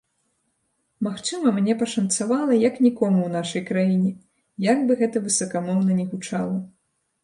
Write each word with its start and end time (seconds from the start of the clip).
Магчыма, 1.07 1.47
мне 1.57 1.75
пашанцавала, 1.83 2.57
як 2.69 2.81
нікому 2.87 3.19
ў 3.27 3.31
нашай 3.37 3.63
краіне, 3.69 4.09
як 4.73 4.85
бы 4.89 5.01
гэта 5.05 5.27
высакамоўна 5.31 5.89
не 6.03 6.13
гучала. 6.13 6.63